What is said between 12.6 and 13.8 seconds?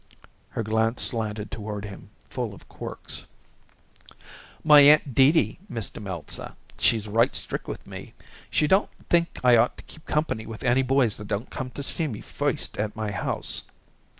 at my house."